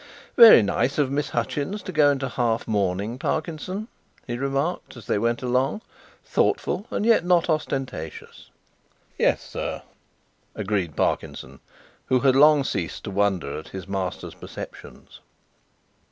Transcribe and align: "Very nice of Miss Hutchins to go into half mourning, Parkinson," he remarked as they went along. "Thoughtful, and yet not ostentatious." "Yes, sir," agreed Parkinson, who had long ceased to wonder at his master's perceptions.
"Very 0.35 0.63
nice 0.63 0.97
of 0.97 1.11
Miss 1.11 1.29
Hutchins 1.29 1.83
to 1.83 1.91
go 1.91 2.09
into 2.09 2.27
half 2.27 2.67
mourning, 2.67 3.19
Parkinson," 3.19 3.87
he 4.25 4.35
remarked 4.35 4.97
as 4.97 5.05
they 5.05 5.19
went 5.19 5.43
along. 5.43 5.83
"Thoughtful, 6.25 6.87
and 6.89 7.05
yet 7.05 7.23
not 7.23 7.51
ostentatious." 7.51 8.49
"Yes, 9.19 9.43
sir," 9.43 9.83
agreed 10.55 10.95
Parkinson, 10.95 11.59
who 12.07 12.21
had 12.21 12.35
long 12.35 12.63
ceased 12.63 13.03
to 13.03 13.11
wonder 13.11 13.59
at 13.59 13.67
his 13.67 13.87
master's 13.87 14.33
perceptions. 14.33 15.19